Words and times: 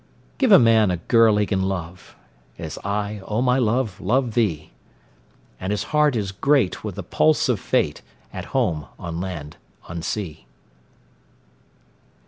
Give 0.39 0.51
a 0.51 0.57
man 0.57 0.89
a 0.89 0.97
girl 0.97 1.37
he 1.37 1.45
can 1.45 1.61
love, 1.61 2.15
As 2.57 2.79
I, 2.83 3.21
O 3.27 3.39
my 3.43 3.59
love, 3.59 4.01
love 4.01 4.33
thee; 4.33 4.71
10 5.59 5.59
And 5.59 5.69
his 5.71 5.83
heart 5.93 6.15
is 6.15 6.31
great 6.31 6.83
with 6.83 6.95
the 6.95 7.03
pulse 7.03 7.47
of 7.47 7.59
Fate, 7.59 8.01
At 8.33 8.45
home, 8.45 8.87
on 8.97 9.21
land, 9.21 9.57
on 9.87 10.01
sea. 10.01 10.47